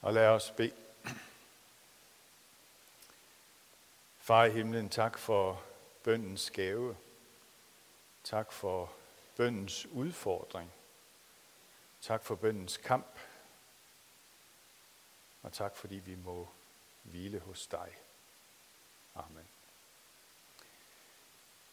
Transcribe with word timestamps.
Og 0.00 0.12
lad 0.12 0.26
os 0.26 0.50
bede. 0.56 0.72
Far 4.18 4.44
i 4.44 4.50
himlen, 4.50 4.88
tak 4.88 5.18
for 5.18 5.62
bøndens 6.02 6.50
gave. 6.50 6.96
Tak 8.24 8.52
for 8.52 8.92
bøndens 9.36 9.86
udfordring. 9.86 10.72
Tak 12.02 12.24
for 12.24 12.34
bøndens 12.34 12.76
kamp. 12.76 13.18
Og 15.42 15.52
tak 15.52 15.76
fordi 15.76 15.94
vi 15.94 16.14
må 16.14 16.48
hvile 17.02 17.38
hos 17.38 17.66
dig. 17.66 17.96
Amen. 19.14 19.48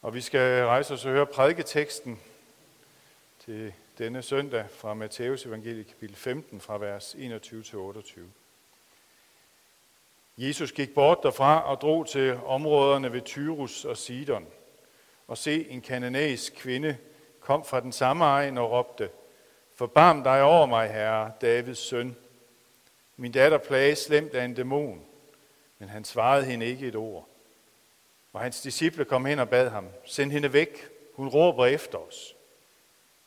Og 0.02 0.14
vi 0.14 0.22
skal 0.22 0.66
rejse 0.66 0.94
os 0.94 1.06
og 1.06 1.12
høre 1.12 1.26
prædiketeksten 1.26 2.22
til 3.40 3.74
denne 3.98 4.22
søndag 4.22 4.66
fra 4.70 4.94
Matteus 4.94 5.46
evangeliet 5.46 5.88
kapitel 5.88 6.16
15 6.16 6.62
fra 6.62 6.78
vers 6.78 7.16
21 7.20 7.64
til 7.64 7.78
28. 7.78 8.30
Jesus 10.38 10.72
gik 10.72 10.94
bort 10.94 11.20
derfra 11.24 11.72
og 11.72 11.82
drog 11.82 12.08
til 12.08 12.40
områderne 12.46 13.14
ved 13.14 13.22
Tyrus 13.22 13.86
og 13.86 13.98
Sidon. 13.98 14.48
Og 15.28 15.38
se, 15.38 15.70
en 15.70 15.82
kananæisk 15.82 16.54
kvinde 16.56 16.98
kom 17.40 17.66
fra 17.66 17.80
den 17.80 17.92
samme 17.92 18.26
egen 18.26 18.58
og 18.58 18.72
råbte, 18.72 19.10
Forbarm 19.76 20.24
dig 20.24 20.44
over 20.44 20.66
mig, 20.66 20.90
herre, 20.90 21.32
Davids 21.42 21.80
søn. 21.80 22.18
Min 23.16 23.32
datter 23.32 23.58
plages 23.58 24.00
slemt 24.00 24.34
af 24.34 24.46
en 24.46 24.54
dæmon. 24.54 25.06
Men 25.80 25.90
han 25.90 26.04
svarede 26.04 26.46
hende 26.46 26.66
ikke 26.66 26.88
et 26.88 26.96
ord. 26.96 27.28
Og 28.34 28.42
hans 28.42 28.62
disciple 28.62 29.06
kom 29.06 29.26
hen 29.26 29.40
og 29.40 29.50
bad 29.50 29.70
ham, 29.70 29.88
send 30.06 30.32
hende 30.32 30.54
væk, 30.54 30.88
hun 31.14 31.28
råber 31.28 31.66
efter 31.66 31.98
os. 31.98 32.37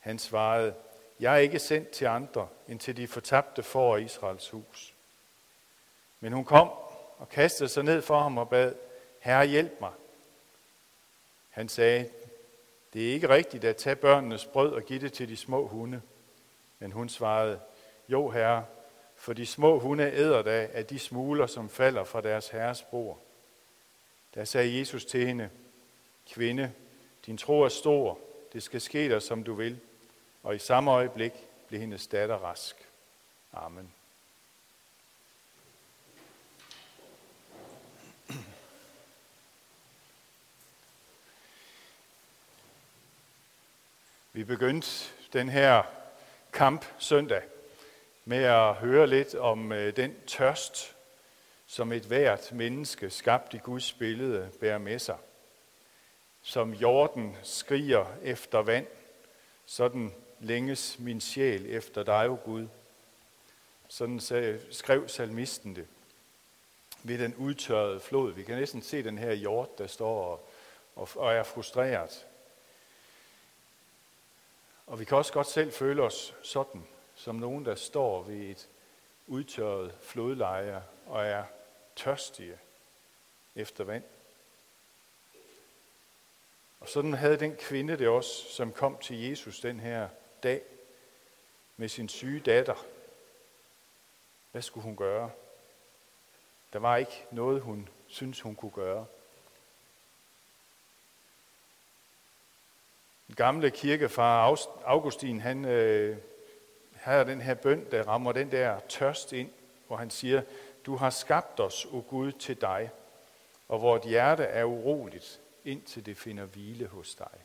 Han 0.01 0.19
svarede, 0.19 0.73
jeg 1.19 1.33
er 1.33 1.37
ikke 1.37 1.59
sendt 1.59 1.89
til 1.89 2.05
andre, 2.05 2.47
end 2.67 2.79
til 2.79 2.97
de 2.97 3.07
fortabte 3.07 3.63
for 3.63 3.97
Israels 3.97 4.49
hus. 4.49 4.93
Men 6.19 6.33
hun 6.33 6.45
kom 6.45 6.69
og 7.17 7.29
kastede 7.29 7.69
sig 7.69 7.83
ned 7.83 8.01
for 8.01 8.19
ham 8.19 8.37
og 8.37 8.49
bad, 8.49 8.73
Herre 9.19 9.45
hjælp 9.45 9.81
mig. 9.81 9.91
Han 11.49 11.69
sagde, 11.69 12.09
det 12.93 13.09
er 13.09 13.13
ikke 13.13 13.29
rigtigt 13.29 13.63
at 13.63 13.75
tage 13.75 13.95
børnenes 13.95 14.45
brød 14.45 14.73
og 14.73 14.83
give 14.83 14.99
det 14.99 15.13
til 15.13 15.29
de 15.29 15.37
små 15.37 15.67
hunde. 15.67 16.01
Men 16.79 16.91
hun 16.91 17.09
svarede, 17.09 17.59
jo 18.09 18.29
herre, 18.29 18.65
for 19.15 19.33
de 19.33 19.45
små 19.45 19.79
hunde 19.79 20.11
æder 20.11 20.41
da 20.41 20.69
af 20.73 20.85
de 20.85 20.99
smuler, 20.99 21.47
som 21.47 21.69
falder 21.69 22.03
fra 22.03 22.21
deres 22.21 22.49
herres 22.49 22.81
bord. 22.81 23.19
Der 24.35 24.45
sagde 24.45 24.79
Jesus 24.79 25.05
til 25.05 25.27
hende, 25.27 25.49
kvinde, 26.29 26.73
din 27.25 27.37
tro 27.37 27.61
er 27.61 27.69
stor, 27.69 28.19
det 28.53 28.63
skal 28.63 28.81
ske 28.81 29.09
dig, 29.09 29.21
som 29.21 29.43
du 29.43 29.53
vil. 29.53 29.79
Og 30.43 30.55
i 30.55 30.59
samme 30.59 30.91
øjeblik 30.91 31.31
blev 31.67 31.79
hendes 31.79 32.07
datter 32.07 32.35
rask. 32.35 32.75
Amen. 33.53 33.93
Vi 44.33 44.43
begyndte 44.43 44.89
den 45.33 45.49
her 45.49 45.83
kamp 46.53 46.85
søndag 46.99 47.43
med 48.25 48.43
at 48.43 48.73
høre 48.73 49.07
lidt 49.07 49.35
om 49.35 49.71
øh, 49.71 49.95
den 49.95 50.15
tørst, 50.27 50.95
som 51.67 51.91
et 51.91 52.03
hvert 52.03 52.51
menneske 52.51 53.09
skabt 53.09 53.53
i 53.53 53.57
Guds 53.57 53.93
billede 53.93 54.51
bærer 54.59 54.77
med 54.77 54.99
sig. 54.99 55.17
Som 56.41 56.73
jorden 56.73 57.37
skriger 57.43 58.05
efter 58.23 58.59
vand, 58.59 58.87
sådan 59.65 60.13
længes 60.41 60.99
min 60.99 61.21
sjæl 61.21 61.65
efter 61.65 62.03
dig, 62.03 62.29
o 62.29 62.37
Gud. 62.45 62.67
Sådan 63.87 64.21
skrev 64.71 65.07
salmisten 65.07 65.75
det 65.75 65.87
ved 67.03 67.17
den 67.17 67.35
udtørrede 67.35 67.99
flod. 67.99 68.31
Vi 68.31 68.43
kan 68.43 68.57
næsten 68.57 68.81
se 68.81 69.03
den 69.03 69.17
her 69.17 69.33
jord, 69.33 69.77
der 69.77 69.87
står 69.87 70.43
og, 70.95 71.09
og 71.15 71.33
er 71.33 71.43
frustreret. 71.43 72.27
Og 74.87 74.99
vi 74.99 75.05
kan 75.05 75.17
også 75.17 75.33
godt 75.33 75.47
selv 75.47 75.71
føle 75.71 76.03
os 76.03 76.35
sådan, 76.43 76.87
som 77.15 77.35
nogen, 77.35 77.65
der 77.65 77.75
står 77.75 78.23
ved 78.23 78.49
et 78.49 78.69
udtørret 79.27 79.95
flodleje 80.01 80.83
og 81.05 81.25
er 81.25 81.43
tørstige 81.95 82.57
efter 83.55 83.83
vand. 83.83 84.03
Og 86.79 86.89
sådan 86.89 87.13
havde 87.13 87.39
den 87.39 87.55
kvinde 87.55 87.97
det 87.97 88.07
også, 88.07 88.51
som 88.51 88.73
kom 88.73 88.97
til 88.97 89.29
Jesus 89.29 89.59
den 89.59 89.79
her 89.79 90.09
dag 90.43 90.61
med 91.77 91.89
sin 91.89 92.09
syge 92.09 92.39
datter. 92.39 92.85
Hvad 94.51 94.61
skulle 94.61 94.83
hun 94.83 94.95
gøre? 94.95 95.31
Der 96.73 96.79
var 96.79 96.97
ikke 96.97 97.25
noget, 97.31 97.61
hun 97.61 97.89
syntes, 98.07 98.41
hun 98.41 98.55
kunne 98.55 98.71
gøre. 98.71 99.05
Den 103.27 103.35
gamle 103.35 103.71
kirkefar 103.71 104.57
Augustin, 104.85 105.41
han 105.41 105.65
øh, 105.65 106.17
har 106.95 107.23
den 107.23 107.41
her 107.41 107.53
bøn, 107.53 107.91
der 107.91 108.07
rammer 108.07 108.31
den 108.31 108.51
der 108.51 108.79
tørst 108.79 109.33
ind, 109.33 109.51
hvor 109.87 109.97
han 109.97 110.09
siger, 110.09 110.41
du 110.85 110.95
har 110.95 111.09
skabt 111.09 111.59
os, 111.59 111.85
o 111.85 112.03
Gud, 112.09 112.31
til 112.31 112.61
dig, 112.61 112.89
og 113.67 113.81
vort 113.81 114.05
hjerte 114.05 114.43
er 114.43 114.63
uroligt, 114.63 115.41
indtil 115.65 116.05
det 116.05 116.17
finder 116.17 116.45
hvile 116.45 116.87
hos 116.87 117.15
dig. 117.15 117.39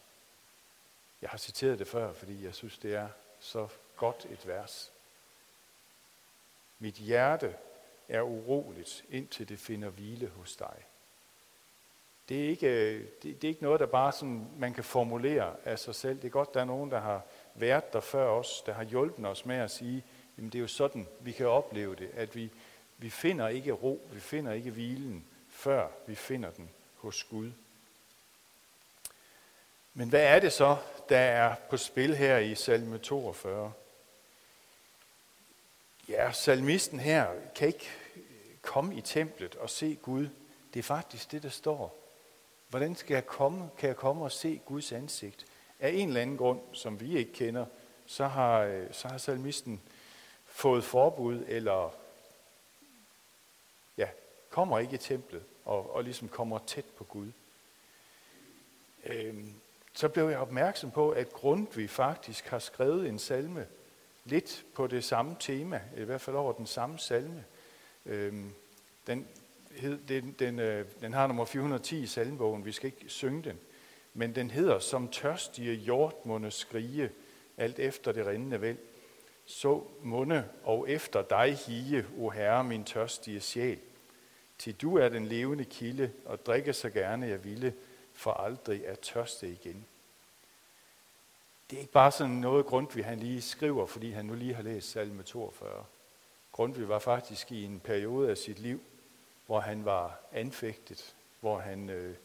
Jeg 1.22 1.30
har 1.30 1.38
citeret 1.38 1.78
det 1.78 1.88
før, 1.88 2.12
fordi 2.12 2.44
jeg 2.44 2.54
synes, 2.54 2.78
det 2.78 2.94
er 2.94 3.08
så 3.38 3.68
godt 3.96 4.26
et 4.30 4.46
vers. 4.46 4.92
Mit 6.78 6.94
hjerte 6.94 7.54
er 8.08 8.22
uroligt, 8.22 9.04
indtil 9.10 9.48
det 9.48 9.58
finder 9.58 9.88
hvile 9.88 10.28
hos 10.28 10.56
dig. 10.56 10.76
Det 12.28 12.44
er 12.44 12.48
ikke, 12.48 12.98
det, 12.98 13.22
det 13.22 13.44
er 13.44 13.48
ikke 13.48 13.62
noget, 13.62 13.80
der 13.80 13.86
bare 13.86 14.12
sådan, 14.12 14.48
man 14.58 14.74
kan 14.74 14.84
formulere 14.84 15.56
af 15.64 15.78
sig 15.78 15.94
selv. 15.94 16.16
Det 16.16 16.24
er 16.24 16.30
godt, 16.30 16.54
der 16.54 16.60
er 16.60 16.64
nogen, 16.64 16.90
der 16.90 17.00
har 17.00 17.22
været 17.54 17.92
der 17.92 18.00
før 18.00 18.28
os, 18.28 18.62
der 18.66 18.72
har 18.72 18.84
hjulpet 18.84 19.26
os 19.26 19.46
med 19.46 19.56
at 19.56 19.70
sige, 19.70 20.04
jamen 20.36 20.50
det 20.50 20.58
er 20.58 20.62
jo 20.62 20.68
sådan, 20.68 21.06
vi 21.20 21.32
kan 21.32 21.46
opleve 21.46 21.94
det, 21.96 22.10
at 22.14 22.36
vi, 22.36 22.50
vi 22.98 23.10
finder 23.10 23.48
ikke 23.48 23.72
ro, 23.72 24.08
vi 24.12 24.20
finder 24.20 24.52
ikke 24.52 24.70
hvilen, 24.70 25.24
før 25.48 25.88
vi 26.06 26.14
finder 26.14 26.50
den 26.50 26.70
hos 26.96 27.24
Gud. 27.24 27.50
Men 29.98 30.08
hvad 30.08 30.22
er 30.22 30.40
det 30.40 30.52
så, 30.52 30.76
der 31.08 31.18
er 31.18 31.54
på 31.70 31.76
spil 31.76 32.16
her 32.16 32.38
i 32.38 32.54
salme 32.54 32.98
42? 32.98 33.72
Ja, 36.08 36.32
salmisten 36.32 37.00
her 37.00 37.28
kan 37.54 37.68
ikke 37.68 37.88
komme 38.62 38.96
i 38.96 39.00
templet 39.00 39.54
og 39.54 39.70
se 39.70 39.98
Gud. 40.02 40.28
Det 40.74 40.78
er 40.78 40.82
faktisk 40.82 41.32
det, 41.32 41.42
der 41.42 41.48
står. 41.48 41.98
Hvordan 42.68 42.96
skal 42.96 43.14
jeg 43.14 43.26
komme, 43.26 43.70
kan 43.78 43.88
jeg 43.88 43.96
komme 43.96 44.24
og 44.24 44.32
se 44.32 44.60
Guds 44.66 44.92
ansigt? 44.92 45.46
Af 45.80 45.90
en 45.90 46.08
eller 46.08 46.20
anden 46.20 46.36
grund, 46.36 46.60
som 46.72 47.00
vi 47.00 47.16
ikke 47.18 47.32
kender, 47.32 47.66
så 48.06 48.26
har, 48.26 48.60
øh, 48.60 48.86
så 48.92 49.08
har 49.08 49.18
salmisten 49.18 49.80
fået 50.46 50.84
forbud, 50.84 51.44
eller 51.48 51.94
ja, 53.96 54.08
kommer 54.50 54.78
ikke 54.78 54.94
i 54.94 54.98
templet, 54.98 55.42
og, 55.64 55.94
og 55.94 56.04
ligesom 56.04 56.28
kommer 56.28 56.58
tæt 56.66 56.84
på 56.96 57.04
Gud. 57.04 57.32
Øhm, 59.04 59.54
så 59.96 60.08
blev 60.08 60.28
jeg 60.28 60.38
opmærksom 60.38 60.90
på, 60.90 61.10
at 61.10 61.32
Grundtvig 61.32 61.90
faktisk 61.90 62.46
har 62.46 62.58
skrevet 62.58 63.08
en 63.08 63.18
salme 63.18 63.66
lidt 64.24 64.64
på 64.74 64.86
det 64.86 65.04
samme 65.04 65.36
tema, 65.40 65.80
i 65.96 66.02
hvert 66.02 66.20
fald 66.20 66.36
over 66.36 66.52
den 66.52 66.66
samme 66.66 66.98
salme. 66.98 67.44
Øhm, 68.06 68.50
den, 69.06 69.28
hed, 69.76 69.98
den, 70.08 70.36
den, 70.38 70.58
øh, 70.58 70.86
den 71.00 71.12
har 71.12 71.26
nummer 71.26 71.44
410 71.44 72.02
i 72.02 72.06
salmebogen, 72.06 72.64
vi 72.64 72.72
skal 72.72 72.86
ikke 72.86 73.08
synge 73.08 73.42
den, 73.42 73.58
men 74.14 74.34
den 74.34 74.50
hedder, 74.50 74.78
som 74.78 75.08
tørstige 75.08 75.74
hjortmunde 75.74 76.50
skrige, 76.50 77.10
alt 77.56 77.78
efter 77.78 78.12
det 78.12 78.26
rindende 78.26 78.60
væld. 78.60 78.78
Så 79.46 79.82
munde 80.02 80.44
og 80.64 80.90
efter 80.90 81.22
dig 81.22 81.54
hige, 81.66 82.06
o 82.18 82.30
Herre, 82.30 82.64
min 82.64 82.84
tørstige 82.84 83.40
sjæl. 83.40 83.78
Til 84.58 84.74
du 84.74 84.96
er 84.96 85.08
den 85.08 85.26
levende 85.26 85.64
kilde, 85.64 86.10
og 86.24 86.46
drikke 86.46 86.72
så 86.72 86.90
gerne 86.90 87.26
jeg 87.26 87.44
ville, 87.44 87.74
for 88.16 88.32
aldrig 88.32 88.86
at 88.86 89.00
tørste 89.00 89.48
igen. 89.48 89.86
Det 91.70 91.76
er 91.76 91.80
ikke 91.80 91.92
bare 91.92 92.12
sådan 92.12 92.34
noget 92.34 92.66
Grundtvig, 92.66 93.04
han 93.04 93.18
lige 93.18 93.42
skriver, 93.42 93.86
fordi 93.86 94.10
han 94.10 94.24
nu 94.24 94.34
lige 94.34 94.54
har 94.54 94.62
læst 94.62 94.90
salme 94.90 95.22
42. 95.22 95.84
Grundtvig 96.52 96.88
var 96.88 96.98
faktisk 96.98 97.52
i 97.52 97.64
en 97.64 97.80
periode 97.80 98.30
af 98.30 98.38
sit 98.38 98.58
liv, 98.58 98.80
hvor 99.46 99.60
han 99.60 99.84
var 99.84 100.20
anfægtet, 100.32 101.14
hvor 101.40 101.58
han 101.58 101.90
øh, 101.90 102.16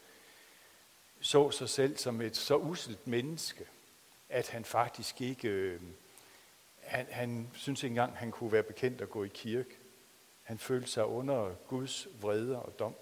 så 1.21 1.51
sig 1.51 1.69
selv 1.69 1.97
som 1.97 2.21
et 2.21 2.37
så 2.37 2.57
uselt 2.57 3.07
menneske, 3.07 3.65
at 4.29 4.49
han 4.49 4.65
faktisk 4.65 5.21
ikke, 5.21 5.47
øh, 5.47 5.81
han, 6.81 7.07
han 7.09 7.49
synes 7.53 7.83
ikke 7.83 7.91
engang, 7.91 8.17
han 8.17 8.31
kunne 8.31 8.51
være 8.51 8.63
bekendt 8.63 9.01
at 9.01 9.09
gå 9.09 9.23
i 9.23 9.31
kirke. 9.33 9.77
Han 10.43 10.59
følte 10.59 10.91
sig 10.91 11.05
under 11.05 11.55
Guds 11.67 12.07
vrede 12.21 12.61
og 12.61 12.79
dom. 12.79 12.95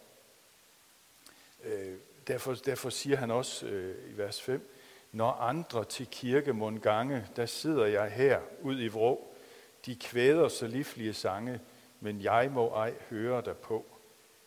Øh, 1.64 1.98
derfor, 2.30 2.54
derfor 2.54 2.90
siger 2.90 3.18
han 3.18 3.32
også 3.32 3.66
øh, 3.66 4.14
i 4.14 4.18
vers 4.18 4.42
5, 4.42 4.76
når 5.12 5.32
andre 5.32 5.86
til 5.86 6.08
kirke 6.12 6.54
må 6.54 6.72
gange, 6.72 7.28
der 7.36 7.46
sidder 7.46 7.86
jeg 7.86 8.12
her 8.12 8.40
ud 8.62 8.82
i 8.82 8.88
vrå. 8.88 9.28
De 9.86 9.96
kvæder 9.96 10.48
så 10.48 10.68
livlige 10.68 11.14
sange. 11.14 11.60
men 12.00 12.22
jeg 12.22 12.52
må 12.52 12.68
ej 12.68 12.94
høre 13.10 13.42
der 13.42 13.54
på. 13.54 13.86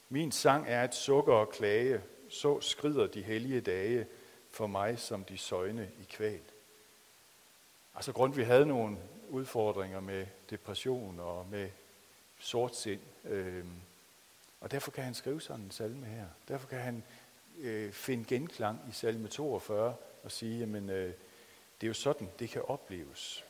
Min 0.08 0.32
sang 0.32 0.64
er 0.69 0.84
et 0.84 0.94
sukker 0.94 1.34
og 1.34 1.50
klage, 1.50 2.00
så 2.29 2.61
skrider 2.61 3.06
de 3.06 3.23
hellige 3.23 3.61
dage 3.61 4.06
for 4.50 4.67
mig 4.67 4.99
som 4.99 5.25
de 5.25 5.38
søjne 5.38 5.90
i 6.00 6.05
kval. 6.05 6.40
Altså 7.94 8.12
grund 8.12 8.34
vi 8.34 8.43
havde 8.43 8.67
nogle 8.67 8.96
udfordringer 9.29 10.00
med 10.00 10.26
depression 10.50 11.20
og 11.20 11.46
med 11.50 11.70
sortsind, 12.38 13.00
øh, 13.25 13.64
og 14.61 14.70
derfor 14.70 14.90
kan 14.90 15.05
han 15.05 15.14
skrive 15.14 15.40
sådan 15.40 15.64
en 15.64 15.70
salme 15.70 16.06
her. 16.06 16.26
Derfor 16.49 16.69
kan 16.69 16.81
han 16.81 17.05
øh, 17.62 17.92
finde 17.92 18.24
genklang 18.24 18.80
i 18.90 18.92
salme 18.92 19.28
42 19.28 19.94
og 20.22 20.32
sige, 20.32 20.58
jamen 20.58 20.90
øh, 20.90 21.12
det 21.80 21.86
er 21.86 21.88
jo 21.88 21.94
sådan, 21.94 22.28
det 22.38 22.50
kan 22.50 22.62
opleves. 22.62 23.44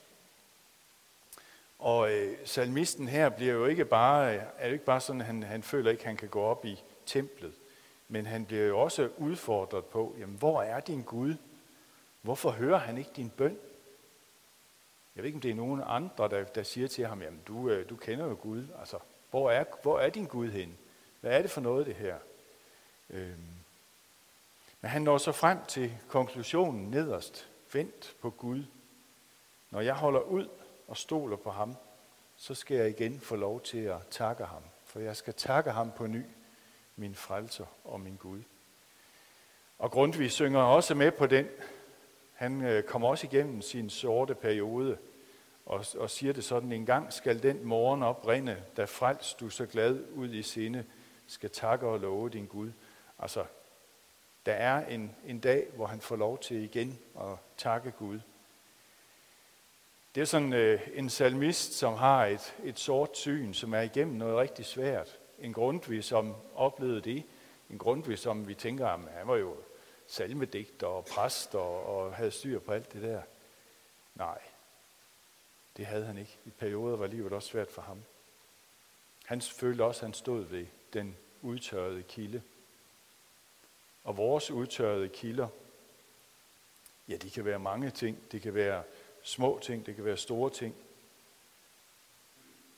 Og 1.78 2.12
øh, 2.12 2.36
salmisten 2.44 3.08
her 3.08 3.28
bliver 3.28 3.54
jo 3.54 3.66
ikke 3.66 3.84
bare, 3.84 4.34
er 4.34 4.66
jo 4.66 4.72
ikke 4.72 4.84
bare 4.84 5.00
sådan, 5.00 5.20
at 5.20 5.26
han, 5.26 5.42
han 5.42 5.62
føler 5.62 5.90
ikke, 5.90 6.00
at 6.00 6.06
han 6.06 6.16
kan 6.16 6.28
gå 6.28 6.40
op 6.40 6.64
i 6.64 6.82
templet, 7.06 7.54
men 8.08 8.26
han 8.26 8.44
bliver 8.44 8.66
jo 8.66 8.78
også 8.78 9.10
udfordret 9.18 9.84
på, 9.84 10.16
jamen 10.18 10.36
hvor 10.38 10.62
er 10.62 10.80
din 10.80 11.02
Gud? 11.02 11.34
Hvorfor 12.22 12.50
hører 12.50 12.78
han 12.78 12.98
ikke 12.98 13.10
din 13.16 13.30
bøn? 13.30 13.58
Jeg 15.16 15.22
ved 15.22 15.24
ikke, 15.24 15.36
om 15.36 15.40
det 15.40 15.50
er 15.50 15.54
nogen 15.54 15.82
andre, 15.86 16.28
der, 16.28 16.44
der 16.44 16.62
siger 16.62 16.88
til 16.88 17.06
ham, 17.06 17.22
jamen 17.22 17.40
du, 17.48 17.70
øh, 17.70 17.88
du 17.88 17.96
kender 17.96 18.26
jo 18.26 18.38
Gud. 18.42 18.64
Altså, 18.80 18.98
hvor 19.30 19.50
er, 19.50 19.64
hvor 19.82 20.00
er 20.00 20.10
din 20.10 20.26
Gud 20.26 20.50
henne? 20.50 20.74
Hvad 21.20 21.38
er 21.38 21.42
det 21.42 21.50
for 21.50 21.60
noget, 21.60 21.86
det 21.86 21.94
her? 21.94 22.16
Øhm. 23.10 23.61
Men 24.82 24.90
han 24.90 25.02
når 25.02 25.19
så 25.19 25.32
frem 25.32 25.58
til 25.69 25.93
konklusionen 26.08 26.90
nederst. 26.90 27.49
Vent 27.73 28.17
på 28.20 28.31
Gud. 28.31 28.64
Når 29.70 29.81
jeg 29.81 29.94
holder 29.94 30.20
ud 30.20 30.49
og 30.88 30.96
stoler 30.96 31.37
på 31.37 31.50
ham, 31.50 31.76
så 32.37 32.55
skal 32.55 32.76
jeg 32.76 32.88
igen 32.88 33.20
få 33.20 33.37
lov 33.37 33.61
til 33.61 33.79
at 33.79 34.06
takke 34.11 34.44
ham. 34.44 34.62
For 34.84 35.00
jeg 35.00 35.17
skal 35.17 35.34
takke 35.34 35.70
ham 35.70 35.93
på 35.96 36.06
ny, 36.06 36.23
min 36.96 37.14
frelser 37.14 37.67
og 37.84 38.00
min 38.00 38.17
Gud. 38.17 38.43
Og 39.79 39.90
Grundtvig 39.90 40.31
synger 40.31 40.61
også 40.61 40.94
med 40.94 41.11
på 41.11 41.26
den. 41.26 41.49
Han 42.32 42.62
øh, 42.62 42.82
kommer 42.82 43.08
også 43.08 43.26
igennem 43.26 43.62
sin 43.62 43.90
sorte 43.90 44.34
periode 44.34 44.99
og, 45.67 45.84
og 45.99 46.11
siger 46.11 46.32
det 46.32 46.44
sådan, 46.44 46.73
en 46.73 46.87
gang 46.87 47.12
skal 47.12 47.43
den 47.43 47.64
morgen 47.64 48.02
oprinde, 48.02 48.62
da 48.76 48.84
frelst 48.84 49.40
du 49.40 49.50
så 49.50 49.67
glad 49.67 50.05
ud 50.14 50.29
i 50.34 50.43
sinde, 50.43 50.84
skal 51.26 51.50
takke 51.50 51.87
og 51.87 52.00
love 52.00 52.29
din 52.29 52.46
Gud. 52.46 52.70
Altså, 53.19 53.44
der 54.46 54.52
er 54.52 54.86
en, 54.86 55.16
en 55.26 55.40
dag, 55.40 55.66
hvor 55.74 55.86
han 55.86 56.00
får 56.00 56.16
lov 56.16 56.38
til 56.38 56.56
igen 56.56 56.98
at 57.20 57.36
takke 57.56 57.90
Gud. 57.90 58.20
Det 60.14 60.20
er 60.20 60.24
sådan 60.24 60.52
øh, 60.52 60.80
en 60.94 61.10
salmist, 61.10 61.72
som 61.72 61.94
har 61.94 62.26
et, 62.26 62.54
et 62.64 62.78
sort 62.78 63.18
syn, 63.18 63.52
som 63.52 63.74
er 63.74 63.80
igennem 63.80 64.16
noget 64.16 64.36
rigtig 64.36 64.64
svært. 64.64 65.18
En 65.38 65.52
Grundtvig, 65.52 66.04
som 66.04 66.34
oplevede 66.54 67.00
det. 67.00 67.22
En 67.70 67.78
Grundtvig, 67.78 68.18
som 68.18 68.48
vi 68.48 68.54
tænker, 68.54 68.88
at 68.88 69.00
han 69.12 69.28
var 69.28 69.36
jo 69.36 69.56
salmedigter 70.06 70.86
og 70.86 71.04
præst 71.04 71.54
og, 71.54 71.86
og 71.86 72.14
havde 72.14 72.30
styr 72.30 72.58
på 72.58 72.72
alt 72.72 72.92
det 72.92 73.02
der. 73.02 73.22
Nej, 74.14 74.38
det 75.76 75.86
havde 75.86 76.04
han 76.04 76.18
ikke. 76.18 76.38
I 76.44 76.50
perioder 76.50 76.96
var 76.96 77.06
livet 77.06 77.32
også 77.32 77.48
svært 77.48 77.70
for 77.70 77.82
ham. 77.82 78.02
Han 79.24 79.40
følte 79.40 79.84
også, 79.84 79.98
at 79.98 80.06
han 80.06 80.14
stod 80.14 80.44
ved 80.44 80.66
den 80.92 81.16
udtørrede 81.42 82.02
kilde. 82.02 82.42
Og 84.04 84.16
vores 84.16 84.50
udtørrede 84.50 85.08
kilder, 85.08 85.49
ja, 87.08 87.16
de 87.16 87.31
kan 87.31 87.44
være 87.44 87.58
mange 87.58 87.90
ting. 87.90 88.32
Det 88.32 88.43
kan 88.43 88.54
være 88.54 88.82
små 89.22 89.58
ting, 89.62 89.87
det 89.87 89.96
kan 89.96 90.04
være 90.04 90.16
store 90.16 90.50
ting. 90.50 90.75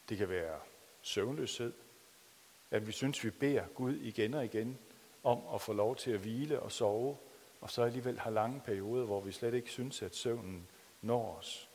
Det 0.08 0.18
kan 0.18 0.28
være 0.28 0.60
søvnløshed. 1.02 1.72
At 2.70 2.86
vi 2.86 2.92
synes, 2.92 3.24
vi 3.24 3.30
beder 3.30 3.66
Gud 3.66 3.96
igen 3.96 4.34
og 4.34 4.44
igen 4.44 4.78
om 5.22 5.40
at 5.54 5.60
få 5.60 5.72
lov 5.72 5.96
til 5.96 6.10
at 6.10 6.20
hvile 6.20 6.60
og 6.60 6.72
sove, 6.72 7.16
og 7.60 7.70
så 7.70 7.82
alligevel 7.82 8.18
har 8.18 8.30
lange 8.30 8.60
perioder, 8.60 9.04
hvor 9.04 9.20
vi 9.20 9.32
slet 9.32 9.54
ikke 9.54 9.70
synes, 9.70 10.02
at 10.02 10.16
søvnen 10.16 10.68
når 11.02 11.36
os. 11.38 11.68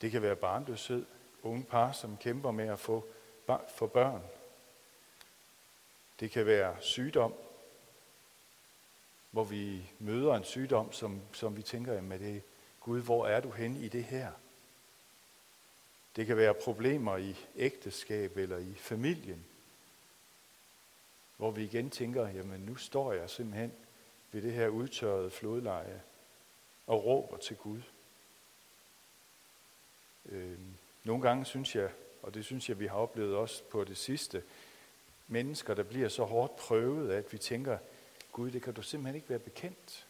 Det 0.00 0.10
kan 0.10 0.22
være 0.22 0.36
barnløshed, 0.36 1.06
unge 1.42 1.64
par, 1.64 1.92
som 1.92 2.16
kæmper 2.16 2.50
med 2.50 2.68
at 2.68 2.78
få, 2.78 3.06
få 3.68 3.86
børn. 3.86 4.22
Det 6.20 6.30
kan 6.30 6.46
være 6.46 6.76
sygdom, 6.80 7.34
hvor 9.30 9.44
vi 9.44 9.90
møder 9.98 10.34
en 10.34 10.44
sygdom, 10.44 10.92
som, 10.92 11.20
som 11.32 11.56
vi 11.56 11.62
tænker, 11.62 11.92
jamen 11.92 12.20
det, 12.20 12.42
Gud, 12.80 13.02
hvor 13.02 13.26
er 13.26 13.40
du 13.40 13.50
hen 13.50 13.76
i 13.76 13.88
det 13.88 14.04
her? 14.04 14.32
Det 16.16 16.26
kan 16.26 16.36
være 16.36 16.54
problemer 16.54 17.16
i 17.16 17.36
ægteskab 17.56 18.36
eller 18.36 18.58
i 18.58 18.74
familien, 18.74 19.44
hvor 21.36 21.50
vi 21.50 21.64
igen 21.64 21.90
tænker, 21.90 22.28
jamen 22.28 22.60
nu 22.60 22.76
står 22.76 23.12
jeg 23.12 23.30
simpelthen 23.30 23.72
ved 24.32 24.42
det 24.42 24.52
her 24.52 24.68
udtørrede 24.68 25.30
flodleje 25.30 26.02
og 26.86 27.04
råber 27.04 27.36
til 27.36 27.56
Gud. 27.56 27.82
Øh, 30.26 30.58
nogle 31.04 31.22
gange 31.22 31.44
synes 31.44 31.76
jeg, 31.76 31.90
og 32.22 32.34
det 32.34 32.44
synes 32.44 32.68
jeg, 32.68 32.80
vi 32.80 32.86
har 32.86 32.96
oplevet 32.96 33.36
også 33.36 33.64
på 33.64 33.84
det 33.84 33.96
sidste, 33.96 34.42
mennesker, 35.28 35.74
der 35.74 35.82
bliver 35.82 36.08
så 36.08 36.24
hårdt 36.24 36.56
prøvet, 36.56 37.12
at 37.12 37.32
vi 37.32 37.38
tænker, 37.38 37.78
Gud, 38.32 38.50
det 38.50 38.62
kan 38.62 38.74
du 38.74 38.82
simpelthen 38.82 39.14
ikke 39.14 39.30
være 39.30 39.38
bekendt. 39.38 40.06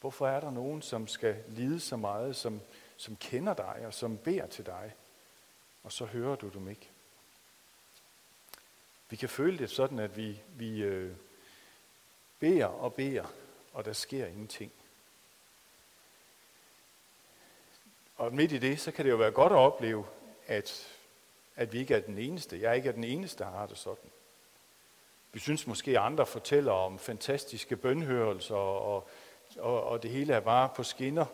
Hvorfor 0.00 0.28
er 0.28 0.40
der 0.40 0.50
nogen, 0.50 0.82
som 0.82 1.08
skal 1.08 1.36
lide 1.48 1.80
så 1.80 1.96
meget, 1.96 2.36
som, 2.36 2.60
som 2.96 3.16
kender 3.16 3.54
dig 3.54 3.82
og 3.86 3.94
som 3.94 4.16
beder 4.16 4.46
til 4.46 4.66
dig, 4.66 4.94
og 5.82 5.92
så 5.92 6.04
hører 6.04 6.36
du 6.36 6.48
dem 6.48 6.68
ikke? 6.68 6.88
Vi 9.10 9.16
kan 9.16 9.28
føle 9.28 9.58
det 9.58 9.70
sådan, 9.70 9.98
at 9.98 10.16
vi, 10.16 10.40
vi 10.56 10.82
øh, 10.82 11.16
beder 12.38 12.66
og 12.66 12.94
beder, 12.94 13.32
og 13.72 13.84
der 13.84 13.92
sker 13.92 14.26
ingenting. 14.26 14.72
Og 18.16 18.34
midt 18.34 18.52
i 18.52 18.58
det, 18.58 18.80
så 18.80 18.90
kan 18.90 19.04
det 19.04 19.10
jo 19.10 19.16
være 19.16 19.30
godt 19.30 19.52
at 19.52 19.58
opleve, 19.58 20.06
at, 20.46 20.96
at 21.56 21.72
vi 21.72 21.78
ikke 21.78 21.94
er 21.94 22.00
den 22.00 22.18
eneste. 22.18 22.60
Jeg 22.60 22.76
ikke 22.76 22.88
er 22.88 22.92
den 22.92 23.04
eneste, 23.04 23.44
der 23.44 23.50
har 23.50 23.66
det 23.66 23.78
sådan. 23.78 24.10
Vi 25.32 25.38
synes 25.38 25.66
måske, 25.66 25.90
at 25.90 26.04
andre 26.04 26.26
fortæller 26.26 26.72
om 26.72 26.98
fantastiske 26.98 27.76
bønhørelser, 27.76 28.54
og, 28.54 29.08
og, 29.58 29.84
og 29.84 30.02
det 30.02 30.10
hele 30.10 30.34
er 30.34 30.40
bare 30.40 30.68
på 30.76 30.82
skinner. 30.82 31.26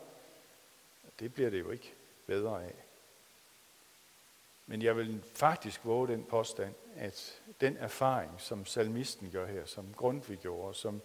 Det 1.19 1.35
bliver 1.35 1.51
det 1.51 1.61
jo 1.61 1.71
ikke 1.71 1.95
bedre 2.27 2.65
af. 2.65 2.75
Men 4.67 4.83
jeg 4.83 4.97
vil 4.97 5.25
faktisk 5.35 5.81
våge 5.85 6.09
den 6.09 6.25
påstand, 6.25 6.75
at 6.97 7.41
den 7.61 7.77
erfaring, 7.77 8.33
som 8.39 8.67
salmisten 8.67 9.31
gør 9.31 9.47
her, 9.47 9.67
som 9.67 9.95
Grundtvig 9.97 10.39
gjorde, 10.39 10.75
som 10.75 11.03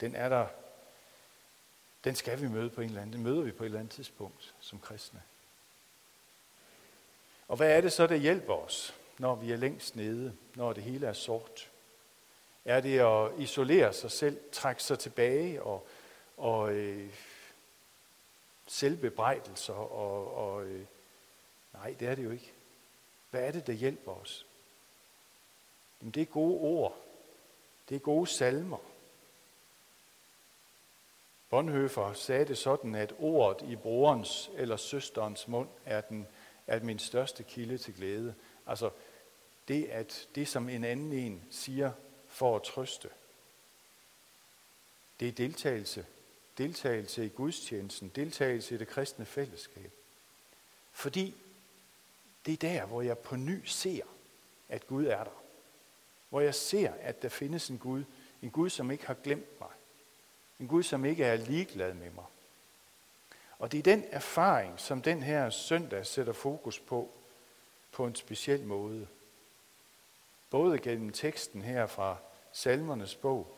den 0.00 0.14
er 0.14 0.28
der, 0.28 0.46
den 2.04 2.14
skal 2.14 2.40
vi 2.40 2.48
møde 2.48 2.70
på 2.70 2.80
en 2.80 2.88
eller 2.88 3.02
anden, 3.02 3.12
den 3.12 3.22
møder 3.22 3.42
vi 3.42 3.52
på 3.52 3.64
et 3.64 3.66
eller 3.66 3.78
andet 3.78 3.92
tidspunkt 3.94 4.54
som 4.60 4.80
kristne. 4.80 5.22
Og 7.48 7.56
hvad 7.56 7.76
er 7.76 7.80
det 7.80 7.92
så, 7.92 8.06
der 8.06 8.14
hjælper 8.14 8.54
os, 8.54 8.94
når 9.18 9.34
vi 9.34 9.52
er 9.52 9.56
længst 9.56 9.96
nede, 9.96 10.36
når 10.54 10.72
det 10.72 10.82
hele 10.82 11.06
er 11.06 11.12
sort? 11.12 11.70
Er 12.66 12.80
det 12.80 12.98
at 12.98 13.40
isolere 13.40 13.92
sig 13.92 14.10
selv, 14.10 14.40
trække 14.52 14.82
sig 14.82 14.98
tilbage 14.98 15.62
og, 15.62 15.86
og 16.36 16.72
øh, 16.72 17.10
selvbebrejdelser? 18.66 19.72
Og, 19.74 20.34
og, 20.34 20.64
øh, 20.64 20.86
nej, 21.72 21.94
det 22.00 22.08
er 22.08 22.14
det 22.14 22.24
jo 22.24 22.30
ikke. 22.30 22.52
Hvad 23.30 23.40
er 23.40 23.50
det, 23.50 23.66
der 23.66 23.72
hjælper 23.72 24.12
os? 24.12 24.46
Jamen, 26.00 26.12
det 26.12 26.20
er 26.20 26.26
gode 26.26 26.58
ord. 26.58 26.96
Det 27.88 27.94
er 27.94 27.98
gode 27.98 28.26
salmer. 28.26 28.78
Bonhoeffer 31.50 32.12
sagde 32.12 32.44
det 32.44 32.58
sådan, 32.58 32.94
at 32.94 33.14
ordet 33.18 33.70
i 33.70 33.76
brorens 33.76 34.50
eller 34.54 34.76
søsterens 34.76 35.48
mund 35.48 35.68
er, 35.84 36.00
den, 36.00 36.26
er 36.66 36.80
min 36.80 36.98
største 36.98 37.42
kilde 37.42 37.78
til 37.78 37.94
glæde. 37.94 38.34
Altså 38.66 38.90
det, 39.68 39.84
at 39.84 40.28
det 40.34 40.48
som 40.48 40.68
en 40.68 40.84
anden 40.84 41.12
en 41.12 41.44
siger 41.50 41.92
for 42.36 42.56
at 42.56 42.62
trøste, 42.62 43.08
det 45.20 45.28
er 45.28 45.32
deltagelse. 45.32 46.06
Deltagelse 46.58 47.26
i 47.26 47.28
gudstjenesten, 47.28 48.08
deltagelse 48.08 48.74
i 48.74 48.78
det 48.78 48.88
kristne 48.88 49.26
fællesskab. 49.26 49.92
Fordi 50.92 51.34
det 52.46 52.52
er 52.52 52.56
der, 52.56 52.86
hvor 52.86 53.02
jeg 53.02 53.18
på 53.18 53.36
ny 53.36 53.64
ser, 53.64 54.04
at 54.68 54.86
Gud 54.86 55.06
er 55.06 55.24
der. 55.24 55.42
Hvor 56.28 56.40
jeg 56.40 56.54
ser, 56.54 56.92
at 56.92 57.22
der 57.22 57.28
findes 57.28 57.68
en 57.68 57.78
Gud, 57.78 58.04
en 58.42 58.50
Gud, 58.50 58.70
som 58.70 58.90
ikke 58.90 59.06
har 59.06 59.14
glemt 59.14 59.60
mig. 59.60 59.70
En 60.60 60.68
Gud, 60.68 60.82
som 60.82 61.04
ikke 61.04 61.24
er 61.24 61.36
ligeglad 61.36 61.94
med 61.94 62.10
mig. 62.10 62.24
Og 63.58 63.72
det 63.72 63.78
er 63.78 63.82
den 63.82 64.04
erfaring, 64.10 64.80
som 64.80 65.02
den 65.02 65.22
her 65.22 65.50
søndag 65.50 66.06
sætter 66.06 66.32
fokus 66.32 66.78
på, 66.80 67.10
på 67.92 68.06
en 68.06 68.14
speciel 68.14 68.64
måde. 68.64 69.08
Både 70.50 70.78
gennem 70.78 71.12
teksten 71.12 71.62
her 71.62 71.86
fra 71.86 72.16
Salmernes 72.52 73.14
bog, 73.14 73.56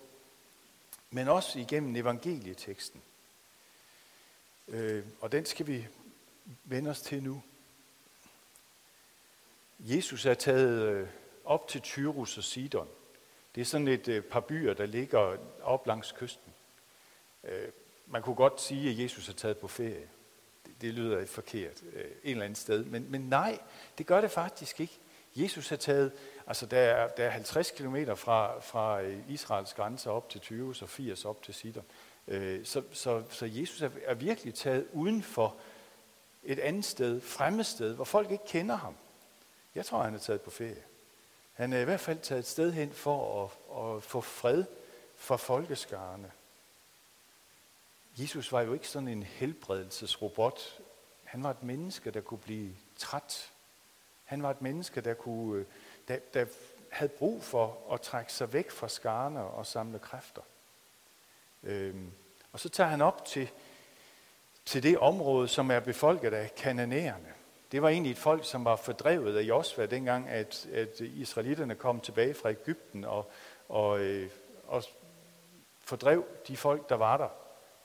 men 1.11 1.29
også 1.29 1.59
igennem 1.59 1.97
evangelieteksten. 1.97 3.03
Øh, 4.69 5.05
og 5.21 5.33
den 5.33 5.45
skal 5.45 5.67
vi 5.67 5.87
vende 6.65 6.91
os 6.91 7.01
til 7.01 7.23
nu. 7.23 7.43
Jesus 9.79 10.27
er 10.27 10.35
taget 10.35 10.83
øh, 10.83 11.09
op 11.45 11.69
til 11.69 11.81
Tyrus 11.81 12.39
og 12.39 12.45
Sidon. 12.45 12.89
Det 13.55 13.61
er 13.61 13.65
sådan 13.65 13.89
et 13.89 14.09
øh, 14.09 14.23
par 14.23 14.41
byer, 14.41 14.75
der 14.75 14.87
ligger 14.87 15.37
op 15.63 15.87
langs 15.87 16.13
kysten. 16.13 16.53
Øh, 17.45 17.69
man 18.07 18.23
kunne 18.23 18.37
godt 18.37 18.61
sige, 18.61 18.91
at 18.91 18.99
Jesus 18.99 19.29
er 19.29 19.33
taget 19.33 19.59
på 19.59 19.69
ferie. 19.69 20.09
Det, 20.67 20.81
det 20.81 20.95
lyder 20.95 21.27
forkert 21.27 21.83
øh, 21.93 22.05
et 22.05 22.31
eller 22.31 22.45
andet 22.45 22.59
sted. 22.59 22.85
Men, 22.85 23.11
men 23.11 23.21
nej, 23.21 23.59
det 23.99 24.07
gør 24.07 24.21
det 24.21 24.31
faktisk 24.31 24.81
ikke. 24.81 24.99
Jesus 25.43 25.69
har 25.69 25.77
taget, 25.77 26.13
altså 26.47 26.67
der 26.67 26.79
er, 26.79 27.09
der 27.09 27.25
er 27.25 27.31
50 27.31 27.71
km 27.71 27.97
fra, 28.17 28.61
fra 28.61 29.03
øh, 29.03 29.31
Israels 29.31 29.75
grænse 29.75 30.11
op 30.11 30.29
til 30.29 30.41
Tyrus 30.41 30.83
og 30.83 30.89
80 30.89 31.25
op 31.25 31.43
til 31.43 31.55
Sidon. 31.55 31.85
Øh, 32.29 32.65
så, 32.65 32.83
så, 32.93 33.23
så 33.31 33.47
Jesus 33.47 33.83
er, 33.83 33.91
er 34.05 34.15
virkelig 34.15 34.55
taget 34.55 34.87
uden 34.93 35.23
for 35.23 35.57
et 36.45 36.59
andet 36.59 36.85
sted, 36.85 37.21
fremmed 37.21 37.65
sted, 37.65 37.95
hvor 37.95 38.05
folk 38.05 38.31
ikke 38.31 38.47
kender 38.47 38.77
ham. 38.77 38.97
Jeg 39.75 39.87
tror, 39.87 40.03
han 40.03 40.15
er 40.15 40.19
taget 40.19 40.41
på 40.41 40.51
ferie. 40.51 40.83
Han 41.53 41.73
er 41.73 41.81
i 41.81 41.85
hvert 41.85 42.01
fald 42.01 42.19
taget 42.19 42.39
et 42.39 42.47
sted 42.47 42.73
hen 42.73 42.93
for 42.93 43.45
at, 43.45 43.97
at 43.97 44.03
få 44.03 44.21
fred 44.21 44.65
for 45.17 45.37
folkeskarne. 45.37 46.31
Jesus 48.19 48.53
var 48.53 48.61
jo 48.61 48.75
ikke 48.75 48.89
sådan 48.89 49.09
en 49.09 49.23
helbredelsesrobot. 49.23 50.81
Han 51.25 51.43
var 51.43 51.51
et 51.51 51.63
menneske, 51.63 52.11
der 52.11 52.21
kunne 52.21 52.39
blive 52.39 52.77
træt. 52.97 53.53
Han 54.29 54.43
var 54.43 54.51
et 54.51 54.63
menneske, 54.63 55.01
der, 55.01 55.15
kunne, 55.15 55.61
øh, 55.61 55.67
der, 56.09 56.19
der 56.35 56.47
havde 56.91 57.09
brug 57.09 57.43
for 57.43 57.79
at 57.93 58.01
trække 58.01 58.33
sig 58.33 58.53
væk 58.53 58.71
fra 58.71 58.89
skarne 58.89 59.41
og 59.41 59.67
samle 59.67 59.99
kræfter. 59.99 60.43
Øhm, 61.63 62.11
og 62.53 62.61
så 62.61 62.69
tager 62.69 62.91
han 62.91 63.01
op 63.01 63.25
til, 63.25 63.51
til 64.65 64.83
det 64.83 64.99
område, 64.99 65.49
som 65.49 65.71
er 65.71 65.81
befolket 65.81 66.35
af 66.35 66.55
kananæerne. 66.55 67.33
Det 67.73 67.83
var 67.83 67.89
egentlig 67.89 68.13
et 68.13 68.19
folk, 68.19 68.45
som 68.45 68.65
var 68.65 68.77
fordrevet 68.77 69.37
af 69.37 69.43
Josva, 69.43 69.87
dengang 69.87 70.29
at, 70.29 70.67
at 70.67 71.01
israelitterne 71.01 71.75
kom 71.75 72.01
tilbage 72.01 72.35
fra 72.35 72.51
Ægypten 72.51 73.05
og, 73.05 73.31
og, 73.69 74.01
øh, 74.01 74.31
og 74.67 74.83
fordrev 75.81 76.25
de 76.49 76.57
folk, 76.57 76.89
der 76.89 76.97
var 76.97 77.17
der. 77.17 77.29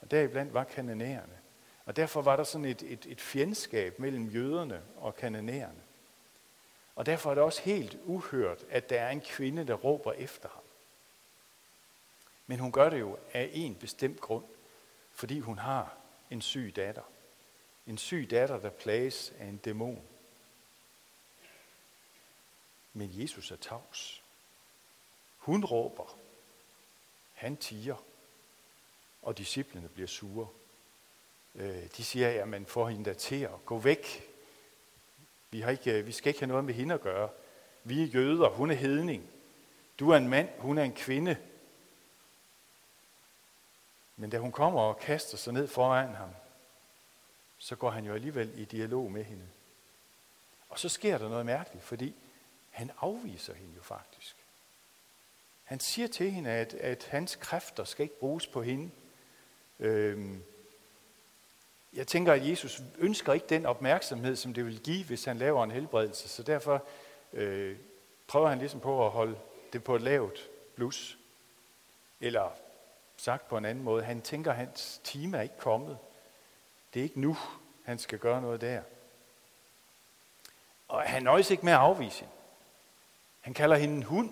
Og 0.02 0.12
deriblandt 0.12 0.54
var 0.54 0.64
kananæerne. 0.64 1.38
Og 1.86 1.96
derfor 1.96 2.22
var 2.22 2.36
der 2.36 2.44
sådan 2.44 2.66
et, 2.66 2.84
et, 2.86 3.06
et 3.10 3.22
fjendskab 3.22 4.00
mellem 4.00 4.28
jøderne 4.28 4.82
og 4.98 5.16
kananæerne. 5.16 5.83
Og 6.96 7.06
derfor 7.06 7.30
er 7.30 7.36
det 7.36 7.44
også 7.44 7.62
helt 7.62 7.98
uhørt, 8.04 8.66
at 8.70 8.90
der 8.90 9.02
er 9.02 9.10
en 9.10 9.22
kvinde, 9.22 9.68
der 9.68 9.74
råber 9.74 10.14
efter 10.14 10.50
ham. 10.50 10.64
Men 12.48 12.60
hun 12.60 12.72
gør 12.72 12.90
det 12.90 13.00
jo 13.00 13.18
af 13.34 13.50
en 13.54 13.76
bestemt 13.76 14.22
grund, 14.22 14.46
fordi 15.12 15.40
hun 15.40 15.58
har 15.58 15.98
en 16.30 16.42
syg 16.42 16.74
datter. 16.76 17.02
En 17.88 17.98
syg 17.98 18.28
datter, 18.30 18.60
der 18.60 18.70
plages 18.70 19.34
af 19.40 19.46
en 19.46 19.58
dæmon. 19.58 20.04
Men 22.94 23.10
Jesus 23.22 23.52
er 23.52 23.56
tavs. 23.56 24.24
Hun 25.38 25.66
råber. 25.66 26.18
Han 27.34 27.58
tiger. 27.58 28.04
Og 29.22 29.38
disciplene 29.38 29.90
bliver 29.90 30.08
sure. 30.08 30.48
Øh, 31.56 31.84
de 31.98 32.04
siger, 32.04 32.42
at 32.42 32.48
man 32.48 32.68
hende 32.76 33.06
der 33.06 33.14
til 33.14 33.42
at 33.42 33.66
gå 33.66 33.80
væk. 33.80 34.33
Vi, 35.54 35.62
har 35.62 35.72
ikke, 35.72 36.00
øh, 36.00 36.08
vi 36.08 36.12
skal 36.12 36.30
ikke 36.30 36.40
have 36.40 36.48
noget 36.48 36.66
med 36.66 36.74
hende 36.74 36.94
at 36.94 37.02
gøre. 37.02 37.30
Vi 37.84 38.04
er 38.04 38.06
jøder, 38.06 38.50
hun 38.50 38.72
er 38.72 38.76
hedning. 38.76 39.30
Du 40.00 40.10
er 40.10 40.18
en 40.18 40.28
mand, 40.28 40.50
hun 40.58 40.78
er 40.78 40.84
en 40.84 40.94
kvinde. 40.94 41.38
Men 44.16 44.30
da 44.30 44.38
hun 44.38 44.52
kommer 44.52 44.82
og 44.82 45.00
kaster 45.00 45.38
sig 45.38 45.54
ned 45.54 45.68
foran 45.68 46.16
ham, 46.16 46.30
så 47.58 47.76
går 47.76 47.90
han 47.90 48.06
jo 48.06 48.14
alligevel 48.14 48.60
i 48.60 48.66
dialog 48.66 49.12
med 49.12 49.24
hende. 49.24 49.48
Og 50.70 50.80
så 50.80 50.90
sker 50.90 51.18
der 51.18 51.30
noget 51.30 51.46
mærkeligt, 51.46 51.86
fordi 51.86 52.16
han 52.70 52.92
afviser 53.02 53.54
hende 53.54 53.74
jo 53.76 53.82
faktisk. 53.82 54.36
Han 55.64 55.80
siger 55.80 56.08
til 56.08 56.32
hende, 56.32 56.50
at, 56.50 56.74
at 56.74 57.04
hans 57.04 57.36
kræfter 57.36 57.84
skal 57.84 58.04
ikke 58.04 58.20
bruges 58.20 58.48
på 58.48 58.62
hende. 58.62 58.92
Øhm, 59.80 60.44
jeg 61.94 62.08
tænker, 62.08 62.34
at 62.34 62.50
Jesus 62.50 62.82
ønsker 62.98 63.34
ikke 63.34 63.46
den 63.50 63.66
opmærksomhed, 63.66 64.36
som 64.36 64.54
det 64.54 64.66
vil 64.66 64.80
give, 64.80 65.06
hvis 65.06 65.26
han 65.26 65.38
laver 65.38 65.64
en 65.64 65.72
helbredelse. 65.72 66.30
Så 66.30 66.44
derfor 66.44 66.84
øh, 67.34 67.78
prøver 68.28 68.50
han 68.50 68.60
ligesom 68.60 68.80
på 68.80 69.06
at 69.06 69.12
holde 69.12 69.36
det 69.74 69.84
på 69.84 69.96
et 69.96 70.02
lavt 70.02 70.50
blus. 70.76 71.18
Eller 72.22 72.50
sagt 73.18 73.48
på 73.48 73.58
en 73.58 73.66
anden 73.66 73.84
måde, 73.84 74.04
han 74.04 74.22
tænker, 74.22 74.52
at 74.52 74.58
hans 74.58 75.02
time 75.04 75.38
er 75.38 75.42
ikke 75.42 75.58
kommet. 75.58 75.98
Det 76.94 77.00
er 77.00 77.04
ikke 77.04 77.20
nu, 77.20 77.38
han 77.84 78.00
skal 78.00 78.20
gøre 78.20 78.42
noget 78.42 78.62
der. 78.62 78.82
Og 80.88 81.02
han 81.02 81.24
nøjes 81.24 81.52
ikke 81.52 81.66
med 81.66 81.74
at 81.74 81.80
afvise 81.80 82.20
hende. 82.20 82.34
Han 83.42 83.54
kalder 83.54 83.76
hende 83.76 83.96
en 83.96 84.04
hund. 84.04 84.30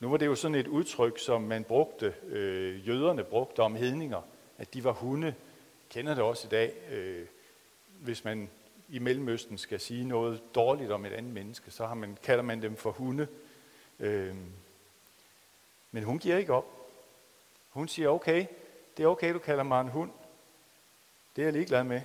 Nu 0.00 0.10
var 0.10 0.16
det 0.16 0.26
jo 0.26 0.34
sådan 0.34 0.54
et 0.54 0.66
udtryk, 0.66 1.18
som 1.18 1.42
man 1.42 1.64
brugte, 1.64 2.14
øh, 2.26 2.88
jøderne 2.88 3.24
brugte 3.24 3.60
om 3.60 3.76
hedninger, 3.76 4.22
at 4.62 4.74
de 4.74 4.84
var 4.84 4.92
hunde. 4.92 5.34
Kender 5.90 6.14
det 6.14 6.24
også 6.24 6.46
i 6.46 6.50
dag, 6.50 6.74
øh, 6.90 7.26
hvis 8.00 8.24
man 8.24 8.50
i 8.88 8.98
Mellemøsten 8.98 9.58
skal 9.58 9.80
sige 9.80 10.04
noget 10.04 10.42
dårligt 10.54 10.90
om 10.90 11.04
et 11.04 11.12
andet 11.12 11.32
menneske, 11.32 11.70
så 11.70 11.86
har 11.86 11.94
man, 11.94 12.18
kalder 12.22 12.42
man 12.42 12.62
dem 12.62 12.76
for 12.76 12.90
hunde. 12.90 13.28
Øh, 13.98 14.36
men 15.90 16.04
hun 16.04 16.18
giver 16.18 16.36
ikke 16.36 16.52
op. 16.52 16.90
Hun 17.70 17.88
siger, 17.88 18.08
okay, 18.08 18.46
det 18.96 19.02
er 19.02 19.06
okay, 19.06 19.34
du 19.34 19.38
kalder 19.38 19.64
mig 19.64 19.80
en 19.80 19.88
hund. 19.88 20.10
Det 21.36 21.42
er 21.42 21.46
jeg 21.46 21.52
ligeglad 21.52 21.84
med. 21.84 22.00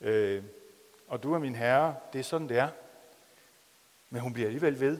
Øh, 0.00 0.44
og 1.08 1.22
du 1.22 1.34
er 1.34 1.38
min 1.38 1.54
herre, 1.54 1.96
det 2.12 2.18
er 2.18 2.22
sådan, 2.22 2.48
det 2.48 2.58
er. 2.58 2.68
Men 4.10 4.20
hun 4.20 4.32
bliver 4.32 4.46
alligevel 4.46 4.80
ved. 4.80 4.98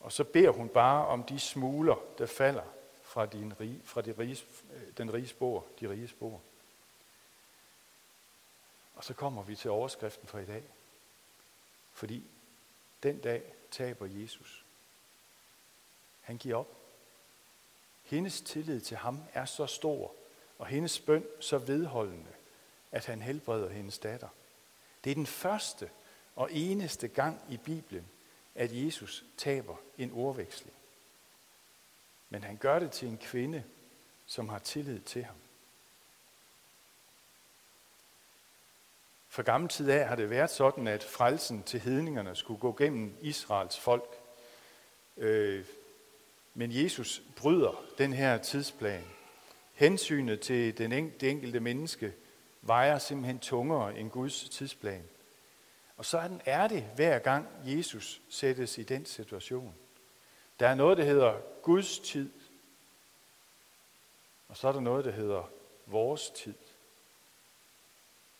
Og 0.00 0.12
så 0.12 0.24
beder 0.24 0.50
hun 0.50 0.68
bare 0.68 1.06
om 1.06 1.22
de 1.22 1.40
smuler, 1.40 1.96
der 2.18 2.26
falder 2.26 2.75
fra, 3.16 3.26
din 3.26 3.52
fra 3.84 4.02
de 4.02 4.12
rige, 4.12 4.44
den 4.98 5.14
rige 5.14 5.28
spor, 5.28 5.66
de 5.80 5.90
rige 5.90 6.08
spor. 6.08 6.40
Og 8.94 9.04
så 9.04 9.14
kommer 9.14 9.42
vi 9.42 9.56
til 9.56 9.70
overskriften 9.70 10.28
for 10.28 10.38
i 10.38 10.44
dag. 10.44 10.62
Fordi 11.92 12.24
den 13.02 13.18
dag 13.18 13.42
taber 13.70 14.06
Jesus. 14.06 14.64
Han 16.20 16.38
giver 16.38 16.56
op. 16.56 16.76
Hendes 18.02 18.40
tillid 18.40 18.80
til 18.80 18.96
ham 18.96 19.22
er 19.32 19.44
så 19.44 19.66
stor, 19.66 20.14
og 20.58 20.66
hendes 20.66 21.00
bøn 21.00 21.26
så 21.40 21.58
vedholdende, 21.58 22.32
at 22.92 23.06
han 23.06 23.22
helbreder 23.22 23.68
hendes 23.68 23.98
datter. 23.98 24.28
Det 25.04 25.10
er 25.10 25.14
den 25.14 25.26
første 25.26 25.90
og 26.34 26.52
eneste 26.52 27.08
gang 27.08 27.40
i 27.50 27.56
Bibelen, 27.56 28.06
at 28.54 28.70
Jesus 28.72 29.24
taber 29.36 29.76
en 29.98 30.12
ordveksling. 30.12 30.76
Men 32.30 32.44
han 32.44 32.56
gør 32.56 32.78
det 32.78 32.90
til 32.90 33.08
en 33.08 33.18
kvinde, 33.18 33.64
som 34.26 34.48
har 34.48 34.58
tillid 34.58 35.00
til 35.00 35.24
ham. 35.24 35.36
For 39.28 39.42
gammel 39.42 39.70
tid 39.70 39.90
af 39.90 40.08
har 40.08 40.16
det 40.16 40.30
været 40.30 40.50
sådan, 40.50 40.86
at 40.86 41.04
frelsen 41.04 41.62
til 41.62 41.80
hedningerne 41.80 42.36
skulle 42.36 42.60
gå 42.60 42.76
gennem 42.78 43.16
Israels 43.20 43.78
folk. 43.78 44.16
Øh, 45.16 45.64
men 46.54 46.72
Jesus 46.72 47.22
bryder 47.36 47.84
den 47.98 48.12
her 48.12 48.38
tidsplan. 48.38 49.04
Hensynet 49.74 50.40
til 50.40 50.78
den 50.78 50.92
en, 50.92 51.12
det 51.20 51.30
enkelte 51.30 51.60
menneske 51.60 52.12
vejer 52.62 52.98
simpelthen 52.98 53.38
tungere 53.38 53.98
end 53.98 54.10
Guds 54.10 54.48
tidsplan. 54.48 55.04
Og 55.96 56.04
sådan 56.04 56.40
er 56.44 56.68
det 56.68 56.82
hver 56.82 57.18
gang 57.18 57.48
Jesus 57.64 58.22
sættes 58.28 58.78
i 58.78 58.82
den 58.82 59.06
situation. 59.06 59.74
Der 60.60 60.68
er 60.68 60.74
noget, 60.74 60.98
der 60.98 61.04
hedder 61.04 61.40
Guds 61.62 61.98
tid, 61.98 62.32
og 64.48 64.56
så 64.56 64.68
er 64.68 64.72
der 64.72 64.80
noget, 64.80 65.04
der 65.04 65.10
hedder 65.10 65.50
vores 65.86 66.30
tid. 66.30 66.54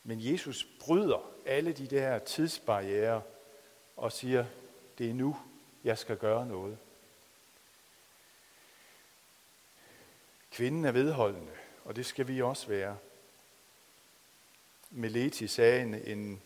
Men 0.04 0.18
Jesus 0.32 0.66
bryder 0.80 1.32
alle 1.46 1.72
de 1.72 1.86
der 1.86 2.18
tidsbarriere 2.18 3.22
og 3.96 4.12
siger, 4.12 4.46
det 4.98 5.10
er 5.10 5.14
nu, 5.14 5.36
jeg 5.84 5.98
skal 5.98 6.16
gøre 6.16 6.46
noget. 6.46 6.78
Kvinden 10.50 10.84
er 10.84 10.92
vedholdende, 10.92 11.52
og 11.84 11.96
det 11.96 12.06
skal 12.06 12.28
vi 12.28 12.42
også 12.42 12.66
være. 12.66 12.98
Meleti 14.90 15.46
sagde 15.46 15.82
en, 15.82 15.94
en, 15.94 16.42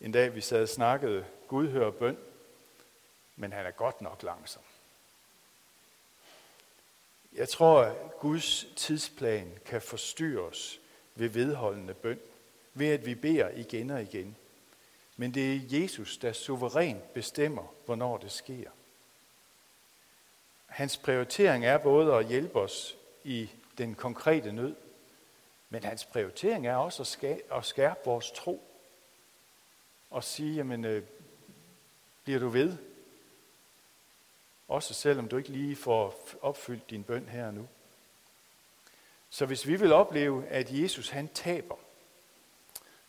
en 0.00 0.12
dag, 0.12 0.34
vi 0.34 0.40
sad 0.40 0.62
og 0.62 0.68
snakkede, 0.68 1.26
Gud 1.48 1.68
hører 1.68 1.90
bøn, 1.90 2.18
men 3.36 3.52
han 3.52 3.66
er 3.66 3.70
godt 3.70 4.00
nok 4.00 4.22
langsom. 4.22 4.62
Jeg 7.36 7.48
tror, 7.48 7.82
at 7.82 8.18
Guds 8.20 8.66
tidsplan 8.76 9.58
kan 9.64 9.82
forstyrres 9.82 10.80
ved 11.14 11.28
vedholdende 11.28 11.94
bøn, 11.94 12.20
ved 12.74 12.88
at 12.88 13.06
vi 13.06 13.14
beder 13.14 13.48
igen 13.48 13.90
og 13.90 14.02
igen. 14.02 14.36
Men 15.16 15.34
det 15.34 15.54
er 15.54 15.80
Jesus, 15.80 16.16
der 16.16 16.32
suverænt 16.32 17.14
bestemmer, 17.14 17.74
hvornår 17.84 18.16
det 18.18 18.32
sker. 18.32 18.70
Hans 20.66 20.96
prioritering 20.96 21.66
er 21.66 21.78
både 21.78 22.14
at 22.14 22.26
hjælpe 22.26 22.58
os 22.58 22.96
i 23.24 23.50
den 23.78 23.94
konkrete 23.94 24.52
nød, 24.52 24.74
men 25.70 25.84
hans 25.84 26.04
prioritering 26.04 26.66
er 26.66 26.76
også 26.76 27.26
at 27.50 27.64
skærpe 27.64 28.00
vores 28.04 28.30
tro. 28.30 28.68
og 30.10 30.24
sige, 30.24 30.54
jamen, 30.54 30.84
øh, 30.84 31.02
bliver 32.24 32.40
du 32.40 32.48
ved? 32.48 32.76
Også 34.72 34.94
selvom 34.94 35.28
du 35.28 35.36
ikke 35.36 35.48
lige 35.48 35.76
får 35.76 36.28
opfyldt 36.42 36.90
din 36.90 37.04
bøn 37.04 37.28
her 37.28 37.46
og 37.46 37.54
nu. 37.54 37.68
Så 39.30 39.46
hvis 39.46 39.66
vi 39.66 39.76
vil 39.76 39.92
opleve, 39.92 40.46
at 40.46 40.70
Jesus 40.70 41.08
han 41.08 41.28
taber, 41.28 41.76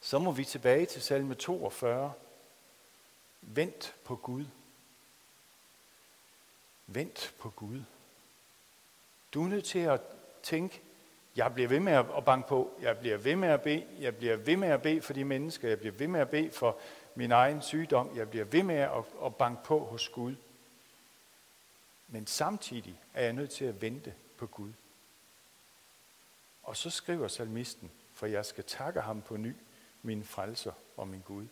så 0.01 0.19
må 0.19 0.31
vi 0.31 0.45
tilbage 0.45 0.85
til 0.85 1.01
salme 1.01 1.35
42. 1.35 2.13
Vent 3.41 3.95
på 4.03 4.15
Gud. 4.15 4.45
Vent 6.87 7.33
på 7.39 7.49
Gud. 7.49 7.81
Du 9.33 9.43
er 9.43 9.49
nødt 9.49 9.65
til 9.65 9.79
at 9.79 10.01
tænke, 10.41 10.81
jeg 11.35 11.53
bliver 11.53 11.69
ved 11.69 11.79
med 11.79 11.93
at 11.93 12.25
banke 12.25 12.47
på, 12.47 12.71
jeg 12.81 12.97
bliver 12.97 13.17
ved 13.17 13.35
med 13.35 13.49
at 13.49 13.61
bede, 13.61 13.85
jeg 13.99 14.15
bliver 14.15 14.35
ved 14.35 14.57
med 14.57 14.67
at 14.67 14.81
bede 14.81 15.01
for 15.01 15.13
de 15.13 15.23
mennesker, 15.25 15.69
jeg 15.69 15.79
bliver 15.79 15.93
ved 15.93 16.07
med 16.07 16.19
at 16.19 16.29
bede 16.29 16.51
for 16.51 16.77
min 17.15 17.31
egen 17.31 17.61
sygdom, 17.61 18.17
jeg 18.17 18.29
bliver 18.29 18.45
ved 18.45 18.63
med 18.63 18.75
at, 19.25 19.35
banke 19.35 19.63
på 19.63 19.79
hos 19.79 20.09
Gud. 20.09 20.35
Men 22.13 22.27
samtidig 22.27 22.99
er 23.13 23.23
jeg 23.23 23.33
nødt 23.33 23.51
til 23.51 23.65
at 23.65 23.81
vente 23.81 24.13
på 24.37 24.47
Gud. 24.47 24.71
Og 26.63 26.77
så 26.77 26.89
skriver 26.89 27.27
salmisten, 27.27 27.91
for 28.13 28.25
jeg 28.25 28.45
skal 28.45 28.63
takke 28.63 29.01
ham 29.01 29.21
på 29.21 29.37
ny, 29.37 29.55
min 30.01 30.23
frelser 30.23 30.71
og 30.97 31.07
min 31.07 31.21
Gud. 31.21 31.45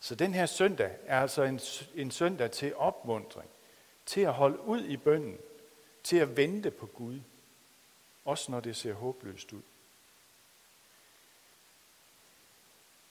Så 0.00 0.14
den 0.14 0.34
her 0.34 0.46
søndag 0.46 0.96
er 1.06 1.20
altså 1.20 1.42
en, 1.42 1.60
en 1.94 2.10
søndag 2.10 2.50
til 2.50 2.76
opmundring, 2.76 3.50
til 4.06 4.20
at 4.20 4.32
holde 4.32 4.60
ud 4.60 4.84
i 4.84 4.96
bønden, 4.96 5.38
til 6.02 6.16
at 6.16 6.36
vente 6.36 6.70
på 6.70 6.86
Gud, 6.86 7.20
også 8.24 8.50
når 8.50 8.60
det 8.60 8.76
ser 8.76 8.92
håbløst 8.92 9.52
ud. 9.52 9.62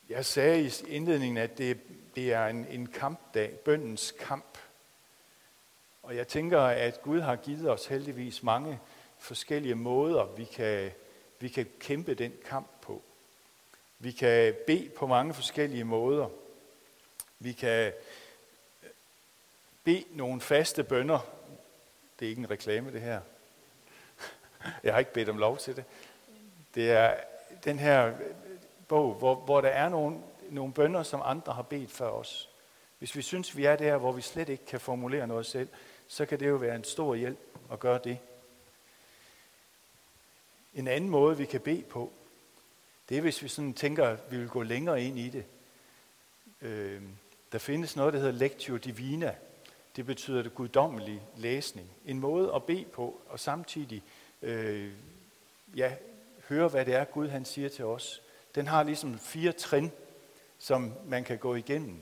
Jeg 0.10 0.26
sagde 0.26 0.64
i 0.64 0.72
indledningen, 0.88 1.38
at 1.38 1.58
det, 1.58 1.80
det 2.16 2.34
er 2.34 2.48
en, 2.48 2.66
en 2.66 2.88
kampdag, 2.88 3.60
bøndens 3.60 4.14
kamp. 4.20 4.58
Og 6.08 6.16
jeg 6.16 6.28
tænker, 6.28 6.62
at 6.62 7.02
Gud 7.02 7.20
har 7.20 7.36
givet 7.36 7.70
os 7.70 7.86
heldigvis 7.86 8.44
mange 8.44 8.80
forskellige 9.18 9.76
måder, 9.76 10.26
vi 10.26 10.46
kan, 10.46 10.92
vi 11.40 11.48
kan 11.48 11.68
kæmpe 11.80 12.14
den 12.14 12.34
kamp 12.46 12.68
på. 12.82 13.02
Vi 14.00 14.12
kan 14.12 14.56
bede 14.68 14.90
på 14.90 15.08
mange 15.08 15.34
forskellige 15.34 15.84
måder. 15.84 16.30
Vi 17.40 17.52
kan 17.52 17.94
bede 19.84 20.04
nogle 20.12 20.42
faste 20.42 20.84
bønder. 20.84 21.20
Det 22.20 22.26
er 22.26 22.30
ikke 22.30 22.40
en 22.40 22.50
reklame, 22.50 22.92
det 22.92 23.02
her. 23.02 23.22
Jeg 24.84 24.94
har 24.94 25.00
ikke 25.00 25.14
bedt 25.14 25.30
om 25.30 25.38
lov 25.38 25.58
til 25.58 25.76
det. 25.76 25.84
Det 26.76 26.92
er 26.92 27.16
den 27.64 27.80
her 27.80 28.14
bog, 28.88 29.14
hvor, 29.14 29.36
hvor 29.36 29.62
der 29.62 29.70
er 29.70 29.90
nogle, 29.90 30.20
nogle 30.50 30.74
bønder, 30.74 31.04
som 31.04 31.22
andre 31.26 31.54
har 31.54 31.62
bedt 31.62 31.92
for 31.92 32.06
os. 32.06 32.50
Hvis 33.00 33.16
vi 33.16 33.22
synes, 33.22 33.58
vi 33.58 33.66
er 33.66 33.76
der, 33.76 33.98
hvor 33.98 34.12
vi 34.12 34.22
slet 34.22 34.50
ikke 34.50 34.66
kan 34.66 34.80
formulere 34.80 35.28
noget 35.28 35.46
selv, 35.46 35.70
så 36.08 36.26
kan 36.26 36.40
det 36.40 36.48
jo 36.48 36.56
være 36.56 36.76
en 36.76 36.84
stor 36.84 37.16
hjælp 37.16 37.40
at 37.72 37.80
gøre 37.80 38.00
det. 38.04 38.18
En 40.74 40.88
anden 40.88 41.10
måde, 41.10 41.38
vi 41.38 41.46
kan 41.46 41.62
bede 41.62 41.84
på, 41.84 42.12
det 43.10 43.18
er, 43.18 43.22
hvis 43.22 43.44
vi 43.44 43.48
sådan 43.48 43.74
tænker, 43.74 44.06
at 44.06 44.20
vi 44.32 44.38
vil 44.38 44.50
gå 44.50 44.64
længere 44.64 45.04
ind 45.04 45.20
i 45.20 45.30
det. 45.30 45.46
Øh, 46.62 47.02
der 47.52 47.58
findes 47.58 47.96
noget, 47.96 48.14
der 48.14 48.20
hedder 48.20 48.34
Lectio 48.34 48.78
Divina. 48.78 49.36
Det 49.96 50.06
betyder 50.06 50.42
det 50.42 50.56
guddommelige 50.56 51.22
læsning. 51.38 51.90
En 52.06 52.20
måde 52.20 52.54
at 52.56 52.64
bede 52.64 52.86
på, 52.86 53.22
og 53.30 53.40
samtidig 53.40 54.04
øh, 54.42 54.92
ja, 55.76 55.96
høre, 56.50 56.68
hvad 56.68 56.86
det 56.86 56.94
er, 56.94 57.04
Gud 57.04 57.28
han 57.28 57.46
siger 57.46 57.70
til 57.70 57.86
os. 57.86 58.22
Den 58.56 58.68
har 58.68 58.84
ligesom 58.84 59.20
fire 59.20 59.52
trin, 59.52 59.92
som 60.60 60.94
man 61.06 61.24
kan 61.24 61.38
gå 61.38 61.56
igennem. 61.56 62.02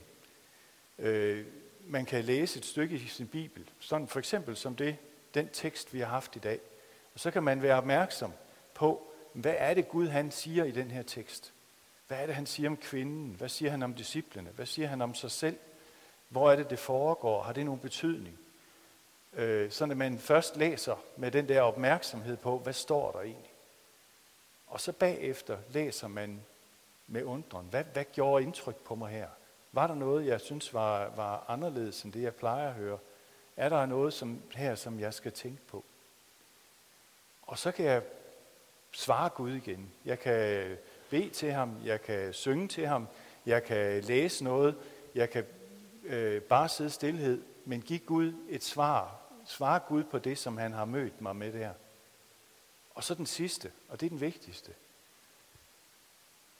Øh, 0.98 1.46
man 1.86 2.04
kan 2.04 2.24
læse 2.24 2.58
et 2.58 2.64
stykke 2.64 2.96
i 2.96 3.06
sin 3.06 3.28
bibel, 3.28 3.70
sådan 3.80 4.08
for 4.08 4.18
eksempel 4.18 4.56
som 4.56 4.76
det, 4.76 4.96
den 5.34 5.48
tekst, 5.48 5.94
vi 5.94 6.00
har 6.00 6.06
haft 6.06 6.36
i 6.36 6.38
dag. 6.38 6.60
Og 7.14 7.20
så 7.20 7.30
kan 7.30 7.42
man 7.42 7.62
være 7.62 7.76
opmærksom 7.76 8.32
på, 8.74 9.12
hvad 9.32 9.54
er 9.58 9.74
det 9.74 9.88
Gud 9.88 10.08
han 10.08 10.30
siger 10.30 10.64
i 10.64 10.70
den 10.70 10.90
her 10.90 11.02
tekst? 11.02 11.52
Hvad 12.08 12.18
er 12.18 12.26
det, 12.26 12.34
han 12.34 12.46
siger 12.46 12.68
om 12.68 12.76
kvinden? 12.76 13.34
Hvad 13.38 13.48
siger 13.48 13.70
han 13.70 13.82
om 13.82 13.94
disciplene? 13.94 14.50
Hvad 14.50 14.66
siger 14.66 14.88
han 14.88 15.02
om 15.02 15.14
sig 15.14 15.30
selv? 15.30 15.58
Hvor 16.28 16.50
er 16.50 16.56
det, 16.56 16.70
det 16.70 16.78
foregår? 16.78 17.42
Har 17.42 17.52
det 17.52 17.64
nogen 17.64 17.80
betydning? 17.80 18.38
Øh, 19.32 19.70
sådan 19.70 19.90
at 19.90 19.96
man 19.96 20.18
først 20.18 20.56
læser 20.56 20.96
med 21.16 21.30
den 21.30 21.48
der 21.48 21.60
opmærksomhed 21.60 22.36
på, 22.36 22.58
hvad 22.58 22.72
står 22.72 23.12
der 23.12 23.20
egentlig? 23.20 23.52
Og 24.66 24.80
så 24.80 24.92
bagefter 24.92 25.58
læser 25.70 26.08
man 26.08 26.42
med 27.06 27.22
undren. 27.22 27.66
Hvad, 27.70 27.84
hvad 27.84 28.04
gjorde 28.12 28.44
indtryk 28.44 28.76
på 28.76 28.94
mig 28.94 29.10
her? 29.10 29.28
Var 29.76 29.86
der 29.86 29.94
noget, 29.94 30.26
jeg 30.26 30.40
synes 30.40 30.74
var, 30.74 31.08
var 31.08 31.44
anderledes 31.48 32.02
end 32.02 32.12
det, 32.12 32.22
jeg 32.22 32.34
plejer 32.34 32.68
at 32.68 32.74
høre? 32.74 32.98
Er 33.56 33.68
der 33.68 33.86
noget 33.86 34.12
som, 34.12 34.42
her, 34.54 34.74
som 34.74 35.00
jeg 35.00 35.14
skal 35.14 35.32
tænke 35.32 35.62
på? 35.66 35.84
Og 37.42 37.58
så 37.58 37.72
kan 37.72 37.84
jeg 37.84 38.02
svare 38.92 39.28
Gud 39.28 39.52
igen. 39.52 39.92
Jeg 40.04 40.18
kan 40.18 40.76
bede 41.10 41.30
til 41.30 41.52
ham, 41.52 41.76
jeg 41.84 42.02
kan 42.02 42.32
synge 42.32 42.68
til 42.68 42.86
ham, 42.86 43.08
jeg 43.46 43.64
kan 43.64 44.04
læse 44.04 44.44
noget, 44.44 44.76
jeg 45.14 45.30
kan 45.30 45.44
øh, 46.04 46.42
bare 46.42 46.68
sidde 46.68 46.90
stillhed, 46.90 47.42
men 47.64 47.82
give 47.82 47.98
Gud 47.98 48.32
et 48.48 48.64
svar. 48.64 49.18
Svare 49.46 49.80
Gud 49.80 50.04
på 50.04 50.18
det, 50.18 50.38
som 50.38 50.56
han 50.56 50.72
har 50.72 50.84
mødt 50.84 51.20
mig 51.20 51.36
med 51.36 51.52
der. 51.52 51.72
Og 52.94 53.04
så 53.04 53.14
den 53.14 53.26
sidste, 53.26 53.72
og 53.88 54.00
det 54.00 54.06
er 54.06 54.10
den 54.10 54.20
vigtigste. 54.20 54.72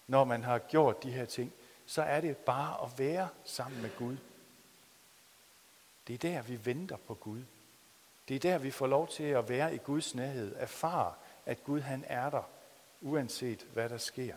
Når 0.06 0.24
man 0.24 0.42
har 0.42 0.58
gjort 0.58 1.02
de 1.02 1.10
her 1.10 1.24
ting, 1.24 1.52
så 1.86 2.02
er 2.02 2.20
det 2.20 2.36
bare 2.36 2.84
at 2.84 2.98
være 2.98 3.28
sammen 3.44 3.82
med 3.82 3.90
Gud. 3.98 4.16
Det 6.06 6.14
er 6.14 6.18
der, 6.18 6.42
vi 6.42 6.66
venter 6.66 6.96
på 6.96 7.14
Gud. 7.14 7.42
Det 8.28 8.34
er 8.34 8.40
der, 8.40 8.58
vi 8.58 8.70
får 8.70 8.86
lov 8.86 9.08
til 9.08 9.24
at 9.24 9.48
være 9.48 9.74
i 9.74 9.78
Guds 9.78 10.14
nærhed, 10.14 10.54
erfare, 10.56 11.14
at 11.46 11.64
Gud 11.64 11.80
han 11.80 12.04
er 12.06 12.30
der, 12.30 12.50
uanset 13.00 13.66
hvad 13.72 13.88
der 13.88 13.98
sker. 13.98 14.34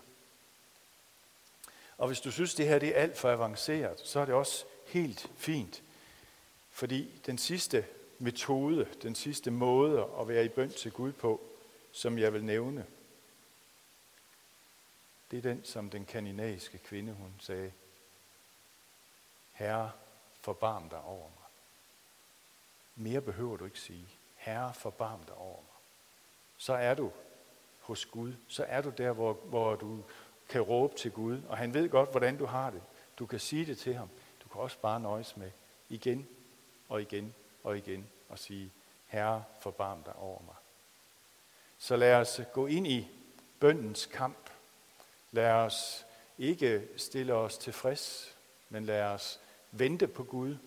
Og 1.98 2.08
hvis 2.08 2.22
du 2.22 2.32
synes, 2.32 2.56
det 2.56 2.68
her 2.68 2.80
det 2.80 2.98
er 2.98 3.02
alt 3.02 3.18
for 3.18 3.30
avanceret, 3.30 4.00
så 4.00 4.20
er 4.20 4.26
det 4.26 4.36
også 4.36 4.66
helt 4.88 5.32
fint. 5.38 5.84
Fordi 6.70 7.22
den 7.26 7.38
sidste 7.38 7.86
metode, 8.20 8.88
den 9.02 9.16
sidste 9.16 9.52
måde 9.52 10.08
at 10.20 10.28
være 10.28 10.46
i 10.46 10.50
bøn 10.50 10.70
til 10.70 10.92
Gud 10.92 11.12
på, 11.12 11.42
som 11.92 12.18
jeg 12.18 12.34
vil 12.34 12.44
nævne, 12.44 12.86
det 15.32 15.38
er 15.38 15.42
den, 15.42 15.66
som 15.66 15.90
den 15.90 16.06
kaninæiske 16.06 16.78
kvinde, 16.78 17.14
hun 17.14 17.34
sagde, 17.40 17.72
Herre, 19.52 19.92
forbarm 20.42 20.90
dig 20.90 21.02
over 21.02 21.28
mig. 21.28 21.48
Mere 22.96 23.22
behøver 23.22 23.58
du 23.58 23.66
ikke 23.66 23.80
sige. 23.80 24.08
Herre, 24.36 24.74
forbarm 24.74 25.24
dig 25.24 25.36
over 25.36 25.56
mig. 25.56 25.76
Så 26.58 26.74
er 26.74 26.94
du 26.94 27.12
hos 27.80 28.06
Gud. 28.06 28.34
Så 28.48 28.64
er 28.64 28.82
du 28.82 28.90
der, 28.90 29.12
hvor, 29.12 29.34
hvor 29.34 29.76
du 29.76 30.04
kan 30.50 30.62
råbe 30.62 30.96
til 30.96 31.12
Gud. 31.12 31.42
Og 31.50 31.58
han 31.58 31.74
ved 31.74 31.90
godt, 31.90 32.12
hvordan 32.12 32.38
du 32.38 32.46
har 32.46 32.70
det. 32.70 32.82
Du 33.20 33.26
kan 33.26 33.40
sige 33.40 33.66
det 33.66 33.78
til 33.78 33.96
ham. 33.96 34.10
Du 34.44 34.50
kan 34.50 34.62
også 34.62 34.78
bare 34.80 35.00
nøjes 35.00 35.38
med 35.38 35.52
igen 35.90 36.28
og 36.90 37.02
igen 37.02 37.36
og 37.64 37.78
igen 37.78 38.10
og 38.30 38.40
sige, 38.40 38.72
Herre, 39.08 39.44
forbarm 39.62 40.04
dig 40.04 40.16
over 40.16 40.42
mig. 40.42 40.56
Så 41.78 41.96
lad 41.96 42.16
os 42.16 42.42
gå 42.54 42.68
ind 42.68 42.88
i 42.88 43.08
bøndens 43.60 44.06
kamp. 44.06 44.50
Lad 45.32 45.52
os 45.52 46.06
ikke 46.38 46.88
stille 46.98 47.34
os 47.34 47.58
tilfreds, 47.58 48.38
men 48.70 48.86
lad 48.86 49.04
os 49.04 49.40
vente 49.72 50.08
på 50.08 50.24
Gud. 50.24 50.58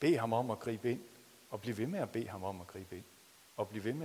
Bed 0.00 0.16
ham 0.16 0.32
om 0.32 0.50
at 0.50 0.58
gribe 0.58 0.90
ind, 0.90 1.02
og 1.50 1.60
blive 1.60 1.78
ved 1.78 1.86
med 1.86 2.00
at 2.00 2.10
bede 2.10 2.28
ham 2.28 2.44
om 2.44 2.60
at 2.60 2.66
gribe 2.66 2.96
ind, 2.96 3.04
og 3.56 3.68
blive 3.68 3.84
ved 3.84 3.92
med 3.92 4.00